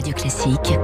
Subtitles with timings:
[0.00, 0.78] Radio Classique.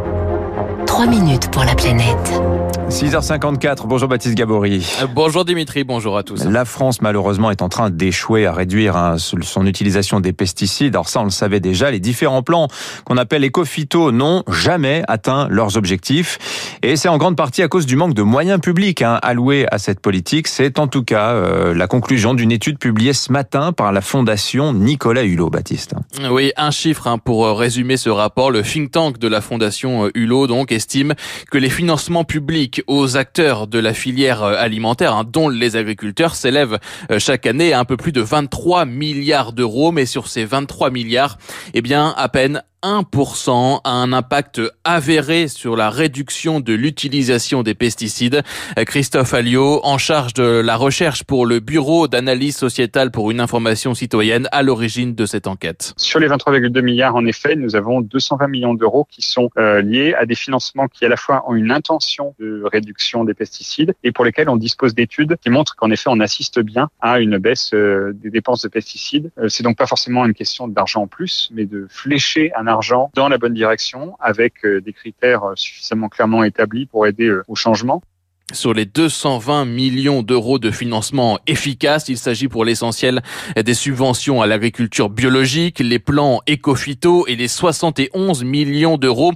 [0.86, 2.65] 3 minutes pour la planète.
[2.88, 4.86] 6h54, bonjour Baptiste Gabory.
[5.02, 6.44] Euh, bonjour Dimitri, bonjour à tous.
[6.44, 10.94] La France malheureusement est en train d'échouer à réduire hein, son utilisation des pesticides.
[10.94, 12.68] Alors ça on le savait déjà, les différents plans
[13.04, 16.78] qu'on appelle éco-phyto n'ont jamais atteint leurs objectifs.
[16.82, 19.78] Et c'est en grande partie à cause du manque de moyens publics hein, alloués à
[19.78, 20.46] cette politique.
[20.46, 24.72] C'est en tout cas euh, la conclusion d'une étude publiée ce matin par la fondation
[24.72, 25.94] Nicolas Hulot, Baptiste.
[26.30, 28.52] Oui, un chiffre hein, pour euh, résumer ce rapport.
[28.52, 31.14] Le think tank de la fondation Hulot donc estime
[31.50, 36.34] que les financements publics aux acteurs de la filière euh, alimentaire, hein, dont les agriculteurs,
[36.34, 36.78] s'élèvent
[37.10, 39.92] euh, chaque année à un peu plus de 23 milliards d'euros.
[39.92, 41.38] Mais sur ces 23 milliards,
[41.74, 47.74] eh bien, à peine 1% a un impact avéré sur la réduction de l'utilisation des
[47.74, 48.42] pesticides.
[48.86, 53.94] Christophe Alliot, en charge de la recherche pour le Bureau d'analyse sociétale pour une information
[53.94, 55.94] citoyenne, à l'origine de cette enquête.
[55.96, 60.14] Sur les 23,2 milliards, en effet, nous avons 220 millions d'euros qui sont euh, liés
[60.14, 64.12] à des financements qui à la fois ont une intention de réduction des pesticides et
[64.12, 67.70] pour lesquels on dispose d'études qui montrent qu'en effet on assiste bien à une baisse
[67.74, 69.30] euh, des dépenses de pesticides.
[69.38, 73.10] Euh, c'est donc pas forcément une question d'argent en plus, mais de flécher un argent
[73.14, 77.44] dans la bonne direction avec euh, des critères euh, suffisamment clairement établis pour aider euh,
[77.48, 78.02] au changement.
[78.52, 83.20] Sur les 220 millions d'euros de financement efficace, il s'agit pour l'essentiel
[83.56, 89.32] des subventions à l'agriculture biologique, les plans éco-phyto et les 71 millions d'euros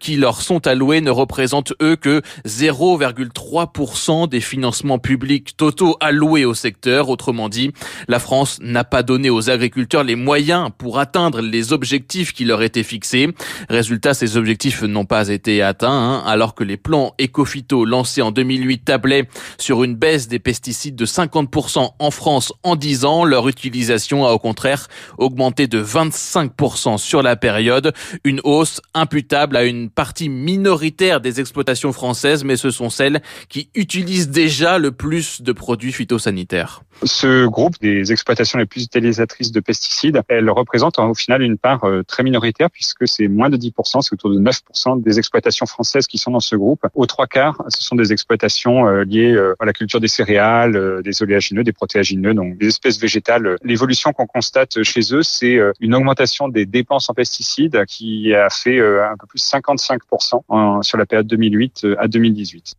[0.00, 6.54] qui leur sont alloués ne représentent eux que 0,3% des financements publics totaux alloués au
[6.54, 7.10] secteur.
[7.10, 7.72] Autrement dit,
[8.08, 12.62] la France n'a pas donné aux agriculteurs les moyens pour atteindre les objectifs qui leur
[12.62, 13.28] étaient fixés.
[13.68, 18.37] Résultat, ces objectifs n'ont pas été atteints, hein, alors que les plans éco-phyto lancés en
[18.38, 23.24] 2008 tablaient sur une baisse des pesticides de 50% en France en 10 ans.
[23.24, 24.86] Leur utilisation a au contraire
[25.18, 27.92] augmenté de 25% sur la période.
[28.22, 33.70] Une hausse imputable à une partie minoritaire des exploitations françaises, mais ce sont celles qui
[33.74, 36.82] utilisent déjà le plus de produits phytosanitaires.
[37.04, 41.84] Ce groupe des exploitations les plus utilisatrices de pesticides, elles représentent au final une part
[41.84, 46.06] euh, très minoritaire puisque c'est moins de 10%, c'est autour de 9% des exploitations françaises
[46.08, 46.86] qui sont dans ce groupe.
[46.94, 51.02] Aux trois quarts, ce sont des exploitations euh, liées euh, à la culture des céréales,
[51.02, 53.56] des oléagineux, des protéagineux, donc des espèces végétales.
[53.62, 58.80] L'évolution qu'on constate chez eux, c'est une augmentation des dépenses en pesticides qui a fait
[58.80, 62.74] un peu plus 55% sur la période 2008 à 2018.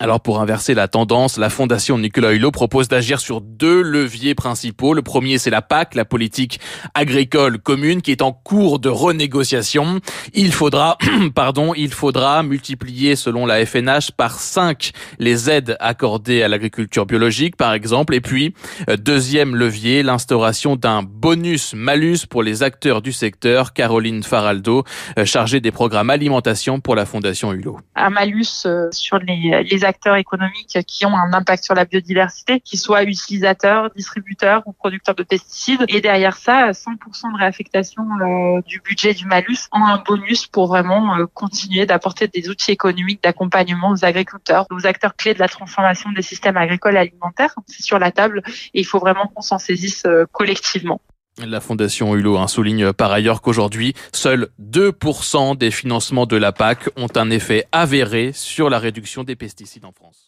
[0.00, 4.92] Alors pour inverser la tendance, la Fondation Nicolas Hulot propose d'agir sur deux leviers principaux.
[4.92, 6.58] Le premier, c'est la PAC, la politique
[6.94, 10.00] agricole commune, qui est en cours de renégociation.
[10.32, 10.98] Il faudra,
[11.36, 14.90] pardon, il faudra multiplier, selon la FNH, par 5
[15.20, 18.16] les aides accordées à l'agriculture biologique, par exemple.
[18.16, 18.52] Et puis,
[18.90, 23.72] euh, deuxième levier, l'instauration d'un bonus-malus pour les acteurs du secteur.
[23.72, 24.82] Caroline Faraldo,
[25.20, 27.78] euh, chargée des programmes alimentation pour la Fondation Hulot.
[27.94, 32.78] Un malus euh, sur les, acteurs économiques qui ont un impact sur la biodiversité, qu'ils
[32.78, 35.84] soient utilisateurs, distributeurs ou producteurs de pesticides.
[35.88, 40.66] Et derrière ça, 100% de réaffectation euh, du budget du malus en un bonus pour
[40.66, 45.48] vraiment euh, continuer d'apporter des outils économiques d'accompagnement aux agriculteurs, aux acteurs clés de la
[45.48, 47.54] transformation des systèmes agricoles et alimentaires.
[47.66, 51.00] C'est sur la table et il faut vraiment qu'on s'en saisisse euh, collectivement.
[51.38, 57.08] La Fondation Hulot souligne par ailleurs qu'aujourd'hui, seuls 2% des financements de la PAC ont
[57.16, 60.23] un effet avéré sur la réduction des pesticides en France.